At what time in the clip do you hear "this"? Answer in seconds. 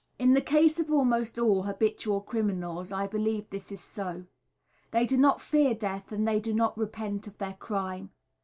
3.51-3.71